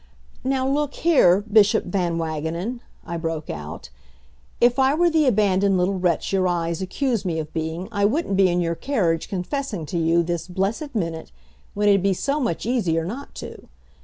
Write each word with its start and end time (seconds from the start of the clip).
"Now, 0.43 0.67
look 0.67 0.95
here, 0.95 1.41
Bishop 1.41 1.85
Van 1.85 2.17
Wagenen," 2.17 2.81
I 3.05 3.17
broke 3.17 3.51
out, 3.51 3.91
"if 4.59 4.79
I 4.79 4.95
were 4.95 5.11
the 5.11 5.27
abandoned 5.27 5.77
little 5.77 5.99
wretch 5.99 6.33
your 6.33 6.47
eyes 6.47 6.81
accuse 6.81 7.23
me 7.23 7.37
of 7.37 7.53
being 7.53 7.87
I 7.91 8.05
wouldn't 8.05 8.35
be 8.35 8.49
in 8.49 8.61
your 8.61 8.73
carriage 8.73 9.29
confessing 9.29 9.85
to 9.85 9.99
you 9.99 10.23
this 10.23 10.47
blessed 10.47 10.95
minute 10.95 11.31
when 11.75 11.87
it'd 11.87 12.01
be 12.01 12.15
so 12.15 12.39
much 12.39 12.65
easier 12.65 13.05
not 13.05 13.35
to. 13.35 13.67